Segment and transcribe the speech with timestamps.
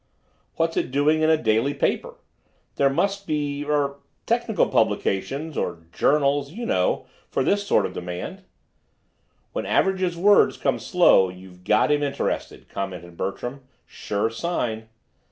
[0.55, 2.15] "What's it doing in a daily paper?
[2.77, 8.41] There must be—er—technical publications—er—journals, you know, for this sort of demand."
[9.53, 13.61] "When Average's words come slow, you've got him interested," commented Bertram.
[13.85, 14.89] "Sure sign."